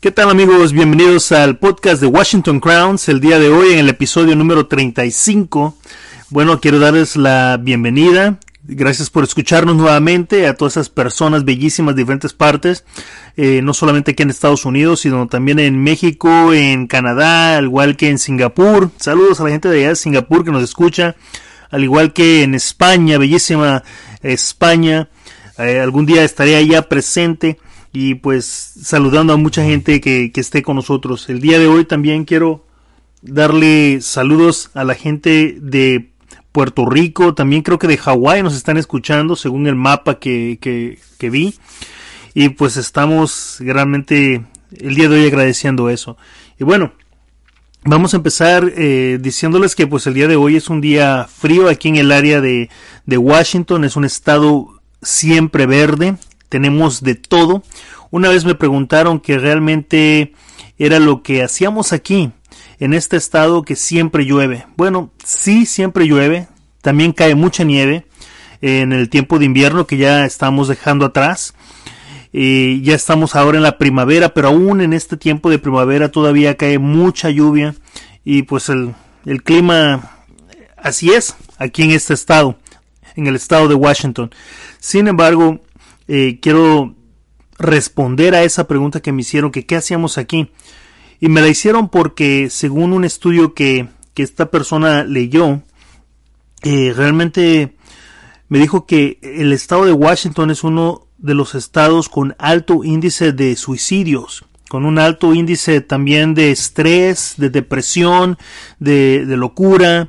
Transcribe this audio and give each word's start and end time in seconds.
¿Qué 0.00 0.10
tal 0.10 0.30
amigos? 0.30 0.72
Bienvenidos 0.72 1.30
al 1.30 1.58
podcast 1.58 2.00
de 2.00 2.06
Washington 2.06 2.58
Crowns. 2.58 3.10
El 3.10 3.20
día 3.20 3.38
de 3.38 3.50
hoy 3.50 3.74
en 3.74 3.80
el 3.80 3.90
episodio 3.90 4.34
número 4.34 4.66
35. 4.66 5.76
Bueno, 6.30 6.58
quiero 6.58 6.78
darles 6.78 7.16
la 7.16 7.58
bienvenida. 7.60 8.38
Gracias 8.62 9.10
por 9.10 9.24
escucharnos 9.24 9.76
nuevamente 9.76 10.46
a 10.46 10.54
todas 10.54 10.78
esas 10.78 10.88
personas 10.88 11.44
bellísimas 11.44 11.94
de 11.94 12.00
diferentes 12.00 12.32
partes. 12.32 12.86
Eh, 13.36 13.60
no 13.62 13.74
solamente 13.74 14.12
aquí 14.12 14.22
en 14.22 14.30
Estados 14.30 14.64
Unidos, 14.64 15.00
sino 15.00 15.28
también 15.28 15.58
en 15.58 15.82
México, 15.82 16.54
en 16.54 16.86
Canadá, 16.86 17.58
al 17.58 17.64
igual 17.66 17.98
que 17.98 18.08
en 18.08 18.18
Singapur. 18.18 18.90
Saludos 18.96 19.38
a 19.40 19.44
la 19.44 19.50
gente 19.50 19.68
de 19.68 19.80
allá 19.80 19.88
de 19.90 19.96
Singapur 19.96 20.46
que 20.46 20.50
nos 20.50 20.64
escucha. 20.64 21.14
Al 21.68 21.84
igual 21.84 22.14
que 22.14 22.42
en 22.42 22.54
España, 22.54 23.18
bellísima 23.18 23.82
España. 24.22 25.10
Eh, 25.58 25.78
algún 25.78 26.06
día 26.06 26.24
estaré 26.24 26.56
allá 26.56 26.88
presente 26.88 27.58
y 27.92 28.14
pues 28.14 28.46
saludando 28.46 29.32
a 29.32 29.36
mucha 29.36 29.64
gente 29.64 30.00
que, 30.00 30.30
que 30.32 30.40
esté 30.40 30.62
con 30.62 30.76
nosotros. 30.76 31.28
El 31.28 31.40
día 31.40 31.58
de 31.58 31.66
hoy 31.66 31.84
también 31.84 32.24
quiero 32.24 32.64
darle 33.22 34.00
saludos 34.00 34.70
a 34.74 34.84
la 34.84 34.94
gente 34.94 35.56
de 35.60 36.10
Puerto 36.52 36.86
Rico, 36.86 37.34
también 37.34 37.62
creo 37.62 37.78
que 37.78 37.86
de 37.86 37.96
Hawái 37.96 38.42
nos 38.42 38.56
están 38.56 38.76
escuchando 38.76 39.36
según 39.36 39.66
el 39.66 39.76
mapa 39.76 40.18
que, 40.18 40.58
que, 40.60 41.30
vi. 41.30 41.54
Y 42.34 42.50
pues 42.50 42.76
estamos 42.76 43.56
realmente 43.60 44.44
el 44.72 44.94
día 44.94 45.08
de 45.08 45.20
hoy 45.20 45.26
agradeciendo 45.26 45.90
eso. 45.90 46.16
Y 46.58 46.64
bueno, 46.64 46.92
Vamos 47.82 48.12
a 48.12 48.18
empezar 48.18 48.70
eh, 48.76 49.18
diciéndoles 49.22 49.74
que 49.74 49.86
pues 49.86 50.06
el 50.06 50.12
día 50.12 50.28
de 50.28 50.36
hoy 50.36 50.56
es 50.56 50.68
un 50.68 50.82
día 50.82 51.26
frío 51.34 51.66
aquí 51.66 51.88
en 51.88 51.96
el 51.96 52.12
área 52.12 52.42
de, 52.42 52.68
de 53.06 53.16
Washington, 53.16 53.84
es 53.84 53.96
un 53.96 54.04
estado 54.04 54.82
siempre 55.00 55.64
verde, 55.64 56.18
tenemos 56.50 57.02
de 57.02 57.14
todo. 57.14 57.62
Una 58.10 58.28
vez 58.28 58.44
me 58.44 58.54
preguntaron 58.54 59.20
que 59.20 59.38
realmente 59.38 60.34
era 60.78 60.98
lo 60.98 61.22
que 61.22 61.42
hacíamos 61.42 61.94
aquí, 61.94 62.32
en 62.78 62.92
este 62.92 63.16
estado 63.16 63.62
que 63.62 63.76
siempre 63.76 64.26
llueve. 64.26 64.66
Bueno, 64.76 65.10
sí, 65.24 65.64
siempre 65.64 66.06
llueve, 66.06 66.48
también 66.82 67.12
cae 67.12 67.34
mucha 67.34 67.64
nieve 67.64 68.06
en 68.60 68.92
el 68.92 69.08
tiempo 69.08 69.38
de 69.38 69.46
invierno 69.46 69.86
que 69.86 69.96
ya 69.96 70.26
estamos 70.26 70.68
dejando 70.68 71.06
atrás. 71.06 71.54
Y 72.32 72.82
ya 72.82 72.94
estamos 72.94 73.34
ahora 73.34 73.56
en 73.56 73.64
la 73.64 73.76
primavera, 73.76 74.34
pero 74.34 74.48
aún 74.48 74.80
en 74.80 74.92
este 74.92 75.16
tiempo 75.16 75.50
de 75.50 75.58
primavera 75.58 76.12
todavía 76.12 76.56
cae 76.56 76.78
mucha 76.78 77.28
lluvia 77.28 77.74
y 78.24 78.42
pues 78.42 78.68
el 78.68 78.94
clima 79.42 80.12
así 80.76 81.10
es 81.10 81.34
aquí 81.58 81.82
en 81.82 81.90
este 81.90 82.14
estado, 82.14 82.56
en 83.16 83.26
el 83.26 83.34
estado 83.34 83.66
de 83.66 83.74
Washington. 83.74 84.30
Sin 84.78 85.08
embargo, 85.08 85.58
eh, 86.12 86.40
quiero 86.42 86.96
responder 87.56 88.34
a 88.34 88.42
esa 88.42 88.66
pregunta 88.66 89.00
que 89.00 89.12
me 89.12 89.20
hicieron, 89.20 89.52
que 89.52 89.64
qué 89.64 89.76
hacíamos 89.76 90.18
aquí. 90.18 90.50
Y 91.20 91.28
me 91.28 91.40
la 91.40 91.46
hicieron 91.46 91.88
porque 91.88 92.50
según 92.50 92.92
un 92.92 93.04
estudio 93.04 93.54
que, 93.54 93.88
que 94.12 94.24
esta 94.24 94.50
persona 94.50 95.04
leyó, 95.04 95.62
eh, 96.64 96.92
realmente 96.96 97.76
me 98.48 98.58
dijo 98.58 98.86
que 98.86 99.20
el 99.22 99.52
estado 99.52 99.84
de 99.84 99.92
Washington 99.92 100.50
es 100.50 100.64
uno 100.64 101.06
de 101.18 101.34
los 101.34 101.54
estados 101.54 102.08
con 102.08 102.34
alto 102.40 102.82
índice 102.82 103.30
de 103.30 103.54
suicidios, 103.54 104.44
con 104.68 104.84
un 104.84 104.98
alto 104.98 105.32
índice 105.32 105.80
también 105.80 106.34
de 106.34 106.50
estrés, 106.50 107.34
de 107.36 107.50
depresión, 107.50 108.36
de, 108.80 109.26
de 109.26 109.36
locura 109.36 110.08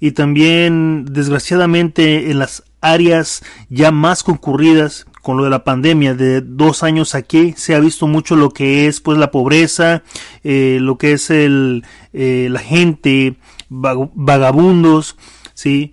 y 0.00 0.12
también 0.12 1.04
desgraciadamente 1.04 2.30
en 2.30 2.38
las 2.38 2.62
áreas 2.80 3.44
ya 3.68 3.90
más 3.90 4.22
concurridas 4.22 5.04
con 5.22 5.36
lo 5.36 5.44
de 5.44 5.50
la 5.50 5.64
pandemia 5.64 6.14
de 6.14 6.40
dos 6.40 6.82
años 6.82 7.14
aquí 7.14 7.54
se 7.56 7.74
ha 7.74 7.80
visto 7.80 8.06
mucho 8.08 8.34
lo 8.36 8.50
que 8.50 8.88
es 8.88 9.00
pues 9.00 9.16
la 9.16 9.30
pobreza 9.30 10.02
eh, 10.42 10.78
lo 10.80 10.98
que 10.98 11.12
es 11.12 11.30
el 11.30 11.84
eh, 12.12 12.48
la 12.50 12.58
gente 12.58 13.36
vagabundos 13.70 15.16
sí 15.54 15.92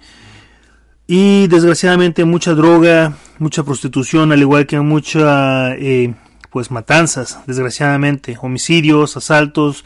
y 1.07 1.47
desgraciadamente 1.47 2.25
mucha 2.25 2.55
droga 2.55 3.17
mucha 3.37 3.63
prostitución 3.63 4.31
al 4.31 4.41
igual 4.41 4.65
que 4.65 4.79
mucha 4.79 5.75
eh, 5.75 6.15
pues 6.49 6.71
matanzas 6.71 7.39
desgraciadamente 7.45 8.35
homicidios 8.41 9.15
asaltos 9.15 9.85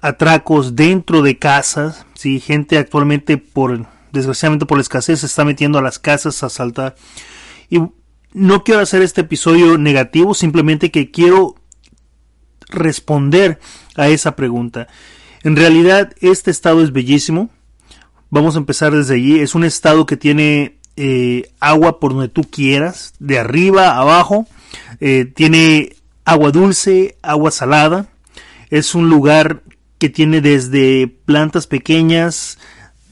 atracos 0.00 0.74
dentro 0.74 1.20
de 1.20 1.38
casas 1.38 2.06
sí 2.14 2.40
gente 2.40 2.78
actualmente 2.78 3.36
por 3.36 3.86
desgraciadamente 4.12 4.64
por 4.64 4.78
la 4.78 4.82
escasez 4.82 5.20
se 5.20 5.26
está 5.26 5.44
metiendo 5.44 5.78
a 5.78 5.82
las 5.82 5.98
casas 5.98 6.42
a 6.42 6.46
asaltar 6.46 6.96
y 7.70 7.80
no 8.32 8.64
quiero 8.64 8.80
hacer 8.80 9.02
este 9.02 9.22
episodio 9.22 9.78
negativo, 9.78 10.34
simplemente 10.34 10.90
que 10.90 11.10
quiero 11.10 11.54
responder 12.68 13.58
a 13.96 14.08
esa 14.08 14.36
pregunta. 14.36 14.88
En 15.42 15.56
realidad, 15.56 16.12
este 16.20 16.50
estado 16.50 16.82
es 16.82 16.92
bellísimo. 16.92 17.50
Vamos 18.28 18.54
a 18.54 18.58
empezar 18.58 18.92
desde 18.92 19.14
allí. 19.14 19.40
Es 19.40 19.54
un 19.54 19.64
estado 19.64 20.06
que 20.06 20.16
tiene 20.16 20.78
eh, 20.96 21.50
agua 21.60 21.98
por 21.98 22.12
donde 22.12 22.28
tú 22.28 22.42
quieras, 22.42 23.14
de 23.18 23.38
arriba 23.38 23.96
abajo. 23.96 24.46
Eh, 25.00 25.24
tiene 25.24 25.96
agua 26.24 26.50
dulce, 26.50 27.16
agua 27.22 27.50
salada. 27.50 28.08
Es 28.68 28.94
un 28.94 29.08
lugar 29.08 29.62
que 29.98 30.08
tiene 30.08 30.40
desde 30.40 31.08
plantas 31.08 31.66
pequeñas, 31.66 32.58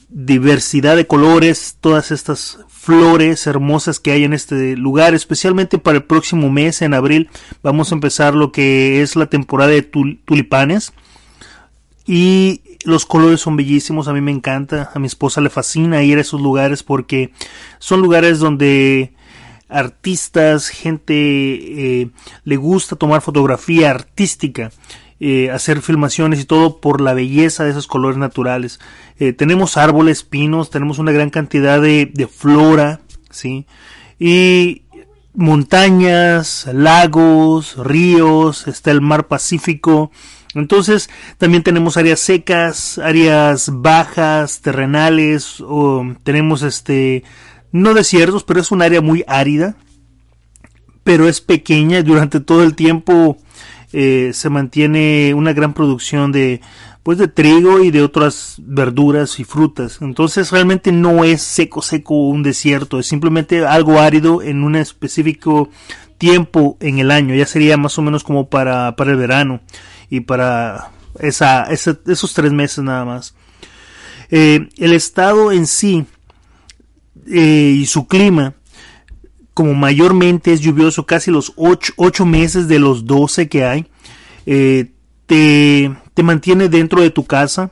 diversidad 0.09 0.95
de 0.95 1.07
colores, 1.07 1.77
todas 1.79 2.11
estas 2.11 2.59
flores 2.67 3.45
hermosas 3.45 3.99
que 3.99 4.11
hay 4.11 4.23
en 4.23 4.33
este 4.33 4.75
lugar, 4.75 5.13
especialmente 5.13 5.77
para 5.77 5.97
el 5.97 6.03
próximo 6.03 6.49
mes, 6.49 6.81
en 6.81 6.93
abril, 6.93 7.29
vamos 7.61 7.91
a 7.91 7.95
empezar 7.95 8.33
lo 8.33 8.51
que 8.51 9.01
es 9.01 9.15
la 9.15 9.27
temporada 9.27 9.71
de 9.71 9.83
tulipanes. 9.83 10.93
Y 12.05 12.61
los 12.85 13.05
colores 13.05 13.41
son 13.41 13.55
bellísimos, 13.55 14.07
a 14.07 14.13
mí 14.13 14.21
me 14.21 14.31
encanta, 14.31 14.91
a 14.95 14.99
mi 14.99 15.05
esposa 15.05 15.41
le 15.41 15.51
fascina 15.51 16.01
ir 16.01 16.17
a 16.17 16.21
esos 16.21 16.41
lugares 16.41 16.81
porque 16.81 17.31
son 17.77 18.01
lugares 18.01 18.39
donde 18.39 19.13
artistas, 19.67 20.69
gente 20.69 21.13
eh, 22.01 22.09
le 22.43 22.55
gusta 22.57 22.95
tomar 22.95 23.21
fotografía 23.21 23.91
artística 23.91 24.71
eh, 25.19 25.51
hacer 25.51 25.81
filmaciones 25.81 26.39
y 26.39 26.45
todo 26.45 26.79
por 26.79 27.01
la 27.01 27.13
belleza 27.13 27.63
de 27.63 27.71
esos 27.71 27.87
colores 27.87 28.17
naturales. 28.17 28.79
Eh, 29.19 29.33
tenemos 29.33 29.77
árboles, 29.77 30.23
pinos, 30.23 30.69
tenemos 30.69 30.99
una 30.99 31.11
gran 31.11 31.29
cantidad 31.29 31.81
de, 31.81 32.09
de 32.13 32.27
flora, 32.27 33.01
¿sí? 33.29 33.65
Y 34.17 34.83
montañas, 35.33 36.67
lagos, 36.73 37.75
ríos, 37.77 38.67
está 38.67 38.91
el 38.91 39.01
mar 39.01 39.27
Pacífico. 39.27 40.11
Entonces 40.55 41.09
también 41.37 41.63
tenemos 41.63 41.97
áreas 41.97 42.19
secas, 42.19 42.97
áreas 42.97 43.69
bajas, 43.71 44.61
terrenales, 44.61 45.61
o 45.61 46.15
tenemos 46.23 46.63
este, 46.63 47.23
no 47.71 47.93
desiertos, 47.93 48.43
pero 48.43 48.59
es 48.59 48.71
un 48.71 48.81
área 48.81 49.01
muy 49.01 49.23
árida, 49.27 49.75
pero 51.03 51.27
es 51.27 51.41
pequeña 51.41 52.01
durante 52.03 52.39
todo 52.39 52.63
el 52.63 52.75
tiempo 52.75 53.37
eh, 53.91 54.31
se 54.33 54.49
mantiene 54.49 55.33
una 55.33 55.53
gran 55.53 55.73
producción 55.73 56.31
de 56.31 56.61
pues 57.03 57.17
de 57.17 57.27
trigo 57.27 57.81
y 57.81 57.91
de 57.91 58.03
otras 58.03 58.57
verduras 58.59 59.39
y 59.39 59.43
frutas. 59.43 59.99
Entonces 60.01 60.51
realmente 60.51 60.91
no 60.91 61.23
es 61.23 61.41
seco 61.41 61.81
seco 61.81 62.27
un 62.27 62.43
desierto, 62.43 62.99
es 62.99 63.07
simplemente 63.07 63.65
algo 63.65 63.99
árido 63.99 64.41
en 64.41 64.63
un 64.63 64.75
específico 64.75 65.69
tiempo 66.17 66.77
en 66.81 66.99
el 66.99 67.09
año. 67.09 67.33
Ya 67.33 67.45
sería 67.45 67.77
más 67.77 67.97
o 67.97 68.01
menos 68.01 68.23
como 68.23 68.49
para, 68.49 68.95
para 68.95 69.11
el 69.11 69.17
verano 69.17 69.61
y 70.09 70.19
para 70.19 70.91
esa, 71.19 71.63
esos 71.63 72.33
tres 72.33 72.51
meses 72.51 72.83
nada 72.83 73.05
más. 73.05 73.33
Eh, 74.29 74.69
el 74.77 74.93
estado 74.93 75.51
en 75.51 75.65
sí 75.65 76.05
eh, 77.25 77.75
y 77.79 77.85
su 77.87 78.07
clima 78.07 78.53
como 79.59 79.73
mayormente 79.73 80.53
es 80.53 80.61
lluvioso 80.61 81.05
casi 81.05 81.31
los 81.31 81.51
8, 81.57 82.25
meses 82.25 82.69
de 82.69 82.79
los 82.79 83.03
12 83.03 83.49
que 83.49 83.65
hay, 83.65 83.87
eh, 84.45 84.93
te, 85.25 85.93
te 86.13 86.23
mantiene 86.23 86.69
dentro 86.69 87.01
de 87.01 87.09
tu 87.09 87.25
casa, 87.25 87.71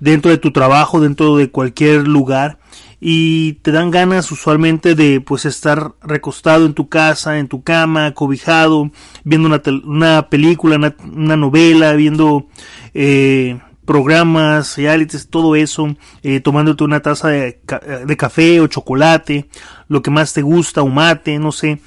dentro 0.00 0.32
de 0.32 0.38
tu 0.38 0.50
trabajo, 0.50 0.98
dentro 0.98 1.36
de 1.36 1.48
cualquier 1.48 2.08
lugar 2.08 2.58
y 2.98 3.52
te 3.62 3.70
dan 3.70 3.92
ganas 3.92 4.32
usualmente 4.32 4.96
de 4.96 5.20
pues 5.20 5.44
estar 5.44 5.92
recostado 6.02 6.66
en 6.66 6.74
tu 6.74 6.88
casa, 6.88 7.38
en 7.38 7.46
tu 7.46 7.62
cama, 7.62 8.14
cobijado, 8.14 8.90
viendo 9.22 9.46
una, 9.46 9.62
una 9.84 10.28
película, 10.30 10.92
una, 11.04 11.36
novela, 11.36 11.92
viendo 11.92 12.48
eh, 12.94 13.60
programas, 13.88 14.76
realities, 14.76 15.28
todo 15.28 15.56
eso, 15.56 15.96
eh, 16.22 16.40
tomándote 16.40 16.84
una 16.84 17.00
taza 17.00 17.28
de, 17.28 17.58
de, 18.06 18.16
café 18.18 18.60
o 18.60 18.66
chocolate, 18.66 19.48
lo 19.88 20.02
que 20.02 20.10
más 20.10 20.34
te 20.34 20.42
gusta, 20.42 20.82
o 20.82 20.88
mate, 20.88 21.38
no 21.38 21.52
sé, 21.52 21.80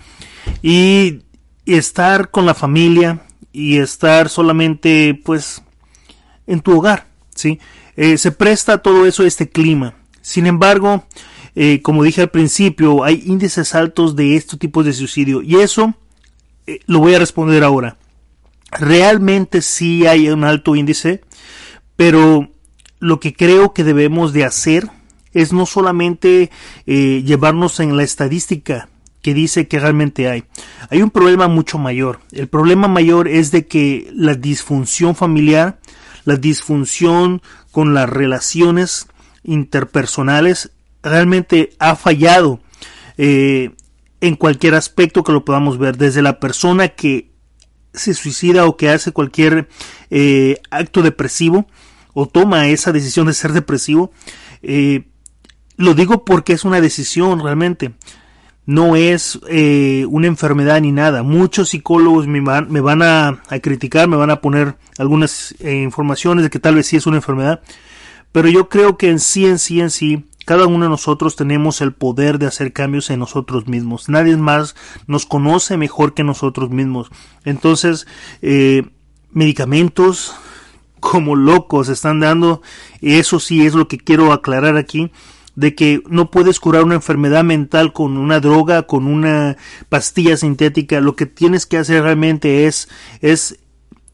y, 0.64 1.22
estar 1.68 2.32
con 2.32 2.48
la 2.48 2.56
familia 2.56 3.22
y 3.54 3.78
estar 3.78 4.30
solamente 4.30 5.22
pues 5.24 5.62
en 6.48 6.60
tu 6.60 6.76
hogar, 6.76 7.06
¿sí? 7.36 7.60
Eh, 7.96 8.18
se 8.18 8.32
presta 8.32 8.80
todo 8.80 9.06
eso 9.06 9.24
este 9.24 9.48
clima. 9.48 9.94
Sin 10.22 10.48
embargo, 10.48 11.06
eh, 11.56 11.82
como 11.84 12.04
dije 12.04 12.22
al 12.22 12.32
principio, 12.32 13.04
hay 13.04 13.22
índices 13.28 13.76
altos 13.76 14.16
de 14.16 14.36
estos 14.36 14.58
tipos 14.58 14.86
de 14.86 14.94
suicidio 14.94 15.44
y 15.44 15.58
eso 15.58 15.94
eh, 16.66 16.80
lo 16.88 17.00
voy 17.00 17.14
a 17.14 17.20
responder 17.20 17.64
ahora. 17.64 17.98
Realmente 18.72 19.62
sí 19.62 20.08
hay 20.08 20.30
un 20.30 20.44
alto 20.44 20.76
índice, 20.76 21.22
pero 22.02 22.50
lo 22.98 23.20
que 23.20 23.36
creo 23.36 23.74
que 23.74 23.84
debemos 23.84 24.34
de 24.34 24.44
hacer 24.44 24.90
es 25.34 25.54
no 25.54 25.68
solamente 25.68 26.50
llevarnos 26.88 27.80
en 27.80 27.96
la 27.96 28.02
estadística 28.02 28.90
que 29.22 29.36
dice 29.36 29.68
que 29.68 29.80
realmente 29.80 30.28
hay. 30.28 30.44
Hay 30.90 31.04
un 31.04 31.12
problema 31.12 31.48
mucho 31.48 31.78
mayor. 31.78 32.20
El 32.32 32.48
problema 32.48 32.88
mayor 32.88 33.28
es 33.28 33.52
de 33.52 33.68
que 33.68 34.10
la 34.16 34.34
disfunción 34.34 35.14
familiar, 35.14 35.80
la 36.26 36.38
disfunción 36.38 37.44
con 37.70 37.94
las 37.94 38.10
relaciones 38.10 39.08
interpersonales 39.44 40.72
realmente 41.04 41.70
ha 41.78 41.96
fallado 41.96 42.62
eh, 43.20 43.76
en 44.22 44.36
cualquier 44.38 44.74
aspecto 44.74 45.24
que 45.24 45.34
lo 45.34 45.46
podamos 45.46 45.78
ver, 45.78 45.98
desde 45.98 46.24
la 46.24 46.40
persona 46.40 46.88
que 46.88 47.30
se 47.94 48.16
suicida 48.16 48.66
o 48.66 48.76
que 48.76 48.90
hace 48.90 49.12
cualquier 49.12 49.68
eh, 50.10 50.60
acto 50.72 51.04
depresivo 51.04 51.68
o 52.14 52.28
toma 52.28 52.68
esa 52.68 52.92
decisión 52.92 53.28
de 53.28 53.34
ser 53.34 53.54
depresivo. 53.54 54.12
Eh, 54.62 55.06
lo 55.78 55.94
digo 55.94 56.26
porque 56.26 56.54
es 56.54 56.64
una 56.64 56.82
decisión 56.82 57.42
realmente 57.42 57.94
no 58.68 58.96
es 58.96 59.40
eh, 59.50 60.06
una 60.10 60.28
enfermedad 60.28 60.80
ni 60.82 60.92
nada. 60.92 61.24
Muchos 61.24 61.70
psicólogos 61.70 62.28
me 62.28 62.42
van, 62.42 62.72
me 62.72 62.80
van 62.80 63.02
a, 63.02 63.42
criticar, 63.62 64.08
me 64.08 64.18
van 64.18 64.30
a 64.30 64.40
poner 64.40 64.78
algunas 64.98 65.56
eh, 65.60 65.82
informaciones 65.82 66.44
de 66.44 66.50
que 66.50 66.60
tal 66.60 66.76
vez 66.76 66.88
sí 66.88 66.96
es 66.96 67.08
una 67.08 67.18
enfermedad, 67.18 67.62
pero 68.32 68.48
yo 68.50 68.70
creo 68.70 68.98
que 68.98 69.10
en 69.10 69.20
sí, 69.20 69.46
en 69.46 69.58
sí, 69.60 69.82
en 69.82 69.90
sí, 69.90 70.26
cada 70.46 70.68
uno 70.68 70.86
de 70.86 70.90
nosotros 70.90 71.36
tenemos 71.36 71.82
el 71.82 71.94
poder 71.94 72.38
de 72.40 72.46
hacer 72.46 72.72
cambios 72.72 73.10
en 73.10 73.20
nosotros 73.20 73.68
mismos. 73.68 74.10
Nadie 74.10 74.38
más 74.38 74.76
nos 75.08 75.26
conoce 75.26 75.76
mejor 75.76 76.14
que 76.14 76.24
nosotros 76.24 76.70
mismos. 76.70 77.10
Entonces, 77.46 78.08
medicamentos 79.34 80.36
como 81.02 81.36
locos 81.36 81.90
están 81.90 82.22
dando, 82.22 82.62
eso 83.02 83.42
sí 83.42 83.66
es 83.66 83.74
lo 83.74 83.90
que 83.90 83.98
quiero 83.98 84.32
aclarar 84.32 84.78
aquí 84.78 85.12
de 85.56 85.76
que 85.76 86.02
no 86.08 86.32
puedes 86.32 86.60
curar 86.60 86.84
una 86.84 86.96
enfermedad 86.96 87.44
mental 87.44 87.92
con 87.92 88.18
una 88.18 88.40
droga, 88.40 88.84
con 88.84 89.06
una 89.06 89.58
pastilla 89.90 90.38
sintética. 90.38 91.02
Lo 91.02 91.16
que 91.16 91.26
tienes 91.26 91.66
que 91.66 91.78
hacer 91.78 92.04
realmente 92.04 92.68
es, 92.68 92.88
es 93.22 93.60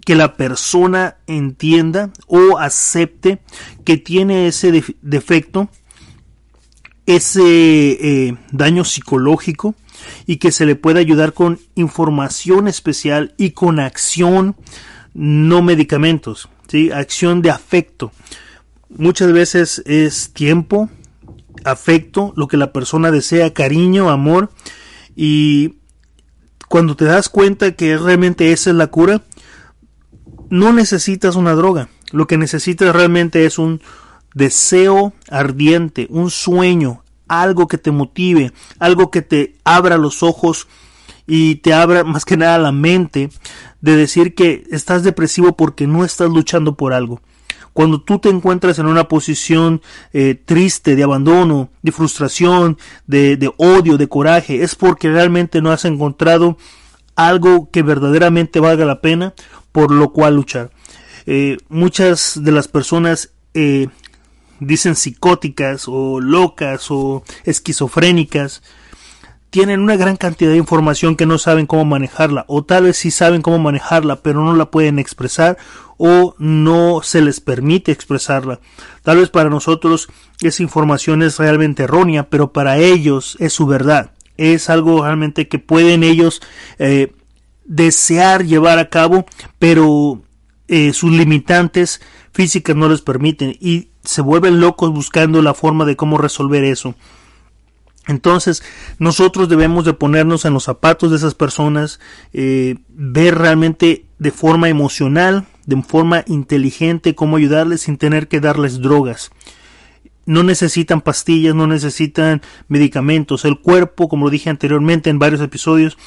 que 0.04 0.16
la 0.16 0.36
persona 0.36 1.18
entienda 1.28 2.12
o 2.26 2.58
acepte 2.58 3.40
que 3.84 3.98
tiene 3.98 4.48
ese 4.48 4.84
defecto, 5.02 5.70
ese 7.06 7.42
eh, 7.44 8.38
daño 8.52 8.84
psicológico 8.84 9.76
y 10.26 10.38
que 10.38 10.52
se 10.52 10.66
le 10.66 10.76
pueda 10.76 11.00
ayudar 11.00 11.34
con 11.34 11.60
información 11.76 12.68
especial 12.68 13.34
y 13.38 13.52
con 13.52 13.80
acción, 13.80 14.56
no 15.14 15.62
medicamentos, 15.62 16.50
¿sí? 16.68 16.92
acción 16.92 17.42
de 17.42 17.52
afecto. 17.52 18.12
Muchas 18.90 19.32
veces 19.32 19.84
es 19.86 20.32
tiempo, 20.34 20.90
afecto, 21.66 22.34
lo 22.36 22.48
que 22.48 22.58
la 22.58 22.72
persona 22.72 23.12
desea, 23.12 23.54
cariño, 23.54 24.10
amor. 24.10 24.52
Y 25.16 25.76
cuando 26.68 26.96
te 26.96 27.06
das 27.06 27.30
cuenta 27.30 27.72
que 27.72 27.98
realmente 27.98 28.52
esa 28.52 28.70
es 28.70 28.76
la 28.76 28.88
cura, 28.88 29.24
no 30.50 30.74
necesitas 30.74 31.36
una 31.36 31.54
droga. 31.54 31.90
Lo 32.12 32.28
que 32.28 32.38
necesitas 32.38 32.96
realmente 32.96 33.46
es 33.46 33.58
un 33.58 33.82
deseo 34.34 35.14
ardiente, 35.30 36.08
un 36.10 36.30
sueño, 36.30 37.04
algo 37.28 37.68
que 37.68 37.78
te 37.78 37.92
motive, 37.92 38.54
algo 38.80 39.12
que 39.12 39.22
te 39.22 39.56
abra 39.64 39.98
los 39.98 40.24
ojos 40.24 40.68
y 41.28 41.56
te 41.56 41.74
abra 41.74 42.04
más 42.06 42.26
que 42.26 42.38
nada 42.38 42.58
la 42.58 42.72
mente 42.72 43.30
de 43.82 43.96
decir 43.96 44.34
que 44.34 44.64
estás 44.72 45.04
depresivo 45.04 45.56
porque 45.56 45.86
no 45.86 46.06
estás 46.06 46.30
luchando 46.30 46.76
por 46.76 46.94
algo. 46.94 47.22
Cuando 47.74 48.02
tú 48.02 48.18
te 48.18 48.30
encuentras 48.30 48.80
en 48.80 48.88
una 48.88 49.08
posición 49.08 49.84
eh, 50.12 50.34
triste, 50.34 50.96
de 50.96 51.04
abandono, 51.04 51.70
de 51.84 51.92
frustración, 51.92 52.80
de, 53.06 53.52
odio, 53.58 53.98
de 53.98 54.08
coraje, 54.08 54.64
es 54.64 54.74
porque 54.74 55.12
realmente 55.12 55.62
no 55.62 55.72
has 55.72 55.86
encontrado 55.86 56.58
algo 57.16 57.70
que 57.70 57.84
verdaderamente 57.84 58.60
valga 58.60 58.86
la 58.86 59.02
pena 59.02 59.36
por 59.72 59.92
lo 59.92 60.12
cual 60.12 60.38
luchar. 60.38 60.72
Eh, 61.28 61.58
muchas 61.70 62.42
de 62.42 62.52
las 62.52 62.68
personas 62.68 63.34
eh, 63.54 63.90
dicen 64.60 64.96
psicóticas 64.96 65.84
o 65.88 66.20
locas 66.20 66.90
o 66.90 67.24
esquizofrénicas 67.44 68.64
tienen 69.50 69.80
una 69.80 69.96
gran 69.96 70.18
cantidad 70.18 70.52
de 70.52 70.58
información 70.58 71.16
que 71.16 71.26
no 71.26 71.38
saben 71.38 71.66
cómo 71.66 71.86
manejarla 71.86 72.46
o 72.48 72.64
tal 72.64 72.84
vez 72.84 72.98
sí 72.98 73.12
saben 73.12 73.42
cómo 73.42 73.60
manejarla 73.60 74.18
pero 74.18 74.44
no 74.44 74.54
la 74.54 74.72
pueden 74.72 75.00
expresar 75.00 75.58
o 75.98 76.36
no 76.38 77.02
se 77.02 77.22
les 77.22 77.40
permite 77.40 77.92
expresarla. 77.92 78.60
Tal 79.04 79.18
vez 79.18 79.30
para 79.30 79.50
nosotros 79.50 80.10
esa 80.42 80.64
información 80.64 81.24
es 81.24 81.38
realmente 81.38 81.84
errónea 81.84 82.30
pero 82.30 82.52
para 82.52 82.78
ellos 82.78 83.38
es 83.40 83.54
su 83.54 83.66
verdad. 83.66 84.12
Es 84.36 84.70
algo 84.70 85.04
realmente 85.04 85.48
que 85.48 85.60
pueden 85.60 86.04
ellos 86.04 86.42
eh, 86.78 87.14
desear 87.66 88.46
llevar 88.46 88.80
a 88.80 88.90
cabo 88.90 89.26
pero 89.60 90.22
eh, 90.68 90.94
sus 90.94 91.12
limitantes 91.12 92.02
físicas 92.34 92.76
no 92.76 92.90
les 92.90 93.02
permiten 93.02 93.56
y 93.60 93.90
se 94.04 94.22
vuelven 94.22 94.60
locos 94.60 94.92
buscando 94.92 95.42
la 95.42 95.54
forma 95.54 95.86
de 95.86 95.96
cómo 95.96 96.18
resolver 96.18 96.64
eso. 96.64 96.96
Entonces, 98.08 98.64
nosotros 99.00 99.50
debemos 99.50 99.86
de 99.86 99.94
ponernos 99.94 100.46
en 100.46 100.54
los 100.54 100.64
zapatos 100.64 101.12
de 101.12 101.18
esas 101.18 101.36
personas, 101.36 102.00
eh, 102.34 102.78
ver 102.90 103.38
realmente 103.38 104.06
de 104.18 104.32
forma 104.32 104.70
emocional, 104.70 105.46
de 105.66 105.82
forma 105.84 106.24
inteligente 106.28 107.16
cómo 107.16 107.38
ayudarles 107.38 107.82
sin 107.82 107.98
tener 107.98 108.28
que 108.30 108.40
darles 108.40 108.80
drogas. 108.80 109.30
No 110.26 110.44
necesitan 110.44 111.02
pastillas, 111.02 111.56
no 111.56 111.68
necesitan 111.68 112.42
medicamentos. 112.68 113.46
El 113.46 113.60
cuerpo, 113.60 114.10
como 114.10 114.26
lo 114.26 114.32
dije 114.32 114.50
anteriormente 114.50 115.10
en 115.10 115.20
varios 115.20 115.42
episodios, 115.42 115.98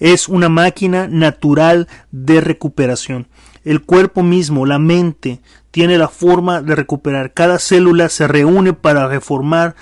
es 0.00 0.28
una 0.28 0.48
máquina 0.48 1.08
natural 1.08 1.88
de 2.10 2.40
recuperación. 2.40 3.28
El 3.64 3.82
cuerpo 3.82 4.22
mismo, 4.22 4.64
la 4.66 4.78
mente, 4.78 5.40
tiene 5.70 5.98
la 5.98 6.08
forma 6.08 6.62
de 6.62 6.74
recuperar. 6.74 7.32
Cada 7.32 7.58
célula 7.58 8.08
se 8.08 8.26
reúne 8.26 8.72
para 8.72 9.08
reformar 9.08 9.76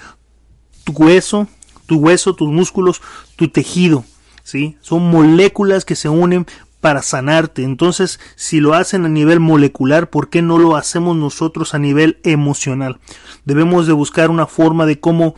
tu 0.85 0.93
hueso, 0.93 1.49
tu 1.89 1.97
hueso, 1.97 2.35
tus 2.35 2.53
músculos, 2.53 3.01
tu 3.35 3.49
tejido, 3.49 4.05
¿sí? 4.45 4.77
Son 4.81 5.11
moléculas 5.11 5.85
que 5.87 5.97
se 5.97 6.09
unen 6.09 6.47
para 6.81 7.03
sanarte. 7.03 7.65
Entonces, 7.65 8.21
si 8.37 8.61
lo 8.61 8.75
hacen 8.75 9.05
a 9.05 9.09
nivel 9.09 9.41
molecular, 9.41 10.11
¿por 10.11 10.29
qué 10.29 10.43
no 10.43 10.59
lo 10.59 10.77
hacemos 10.77 11.17
nosotros 11.17 11.75
a 11.75 11.79
nivel 11.79 12.19
emocional? 12.23 13.01
Debemos 13.45 13.87
de 13.87 13.95
buscar 13.95 14.31
una 14.31 14.47
forma 14.47 14.87
de 14.87 15.01
cómo 15.01 15.35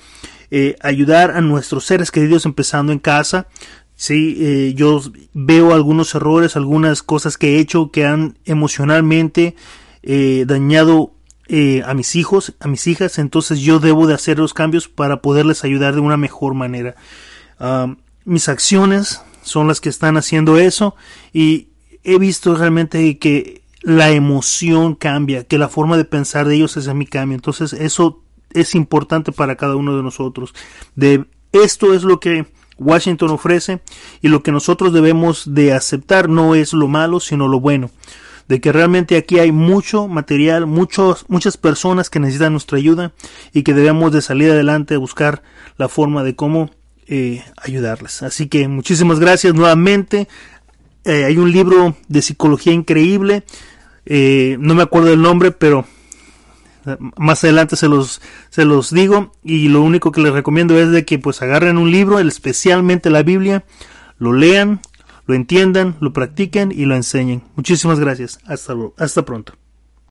eh, 0.50 0.75
ayudar 0.80 1.30
a 1.30 1.40
nuestros 1.40 1.87
seres 1.87 2.11
queridos 2.11 2.45
empezando 2.45 2.92
en 2.92 2.99
casa. 2.99 3.47
Sí, 3.95 4.37
eh, 4.40 4.75
yo 4.75 5.00
veo 5.33 5.73
algunos 5.73 6.14
errores, 6.16 6.57
algunas 6.57 7.04
cosas 7.04 7.38
que 7.38 7.57
he 7.57 7.61
hecho 7.61 7.92
que 7.92 8.07
han 8.07 8.38
emocionalmente 8.45 9.54
eh, 10.02 10.45
dañado 10.49 11.12
eh, 11.52 11.83
a 11.85 11.95
mis 11.95 12.14
hijos, 12.14 12.54
a 12.61 12.69
mis 12.69 12.87
hijas, 12.87 13.19
entonces 13.19 13.59
yo 13.59 13.80
debo 13.80 14.07
de 14.07 14.14
hacer 14.14 14.38
los 14.38 14.54
cambios 14.54 14.87
para 14.87 15.21
poderles 15.21 15.64
ayudar 15.64 15.95
de 15.95 16.00
una 16.00 16.16
mejor 16.16 16.54
manera. 16.54 16.95
Ah, 17.59 17.92
mis 18.25 18.49
acciones 18.49 19.21
son 19.42 19.66
las 19.66 19.80
que 19.80 19.88
están 19.88 20.16
haciendo 20.16 20.59
eso 20.59 20.95
y 21.33 21.66
he 22.04 22.21
visto 22.21 22.54
realmente 22.54 23.19
que 23.19 23.62
la 23.83 24.11
emoción 24.11 24.95
cambia, 24.95 25.42
que 25.42 25.59
la 25.59 25.69
forma 25.69 25.97
de 25.97 26.04
pensar 26.04 26.47
de 26.47 26.54
ellos 26.54 26.76
es 26.76 26.87
a 26.87 26.95
mí 26.95 27.04
cambia. 27.04 27.35
Entonces 27.35 27.73
eso 27.73 28.23
es 28.52 28.76
importante 28.76 29.33
para 29.33 29.57
cada 29.57 29.75
uno 29.75 29.97
de 29.97 30.04
nosotros. 30.04 30.54
De 30.95 31.25
esto 31.50 31.95
es 31.95 32.04
lo 32.04 32.21
que 32.21 32.47
Washington 32.78 33.30
ofrece 33.30 33.80
y 34.23 34.28
lo 34.28 34.45
que 34.45 34.52
nosotros 34.52 34.92
debemos 34.92 35.52
de 35.52 35.73
aceptar 35.73 36.28
no 36.28 36.54
es 36.54 36.73
lo 36.75 36.87
malo, 36.87 37.19
sino 37.19 37.49
lo 37.49 37.59
bueno 37.59 37.90
de 38.50 38.61
que 38.61 38.73
realmente 38.73 39.16
aquí 39.16 39.38
hay 39.38 39.52
mucho 39.52 40.09
material, 40.09 40.66
muchos, 40.66 41.25
muchas 41.28 41.57
personas 41.57 42.11
que 42.11 42.19
necesitan 42.19 42.50
nuestra 42.50 42.78
ayuda 42.78 43.12
y 43.52 43.62
que 43.62 43.75
debemos 43.75 44.11
de 44.11 44.23
salir 44.23 44.50
adelante, 44.50 44.97
buscar 44.97 45.45
la 45.76 45.88
forma 45.88 46.25
de 46.25 46.35
cómo 46.35 46.69
eh, 47.07 47.45
ayudarles. 47.57 48.25
Así 48.25 48.49
que 48.49 48.66
muchísimas 48.66 49.21
gracias 49.21 49.54
nuevamente. 49.54 50.26
Eh, 51.04 51.26
hay 51.26 51.38
un 51.38 51.52
libro 51.52 51.95
de 52.09 52.23
psicología 52.23 52.73
increíble. 52.73 53.45
Eh, 54.04 54.57
no 54.59 54.75
me 54.75 54.83
acuerdo 54.83 55.11
del 55.11 55.23
nombre, 55.23 55.52
pero 55.52 55.87
más 57.16 57.45
adelante 57.45 57.76
se 57.76 57.87
los, 57.87 58.21
se 58.49 58.64
los 58.64 58.92
digo. 58.92 59.30
Y 59.45 59.69
lo 59.69 59.80
único 59.80 60.11
que 60.11 60.23
les 60.23 60.33
recomiendo 60.33 60.76
es 60.76 60.90
de 60.90 61.04
que 61.04 61.21
pues 61.21 61.40
agarren 61.40 61.78
un 61.78 61.92
libro, 61.92 62.19
especialmente 62.19 63.11
la 63.11 63.23
Biblia, 63.23 63.64
lo 64.19 64.33
lean, 64.33 64.80
lo 65.30 65.37
entiendan, 65.37 65.94
lo 66.00 66.12
practiquen 66.12 66.72
y 66.72 66.87
lo 66.87 66.96
enseñen. 66.96 67.44
Muchísimas 67.54 68.00
gracias. 68.00 68.40
Hasta, 68.46 68.75
hasta 68.99 69.25
pronto. 69.25 69.52